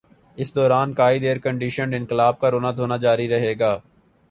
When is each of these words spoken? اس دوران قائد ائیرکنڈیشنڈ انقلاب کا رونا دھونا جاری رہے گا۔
اس 0.37 0.49
دوران 0.55 0.93
قائد 0.93 1.23
ائیرکنڈیشنڈ 1.23 1.95
انقلاب 1.95 2.39
کا 2.39 2.51
رونا 2.51 2.71
دھونا 2.77 2.97
جاری 2.97 3.27
رہے 3.29 3.53
گا۔ 3.59 3.73